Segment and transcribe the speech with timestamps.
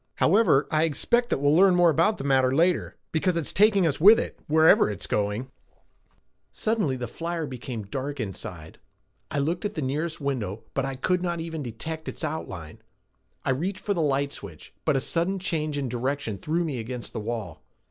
[0.15, 4.01] However, I expect that we'll learn more about the matter later because it's taking us
[4.01, 5.51] with it, wherever it's going."
[6.51, 8.79] Suddenly the flyer became dark inside.
[9.29, 12.81] I looked at the nearest window, but I could not even detect its outline.
[13.45, 17.13] I reached for the light switch, but a sudden change in direction threw me against
[17.13, 17.61] the wall.